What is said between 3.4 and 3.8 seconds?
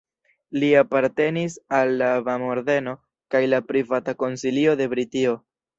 la